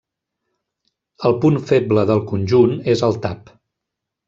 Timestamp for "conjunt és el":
2.33-3.21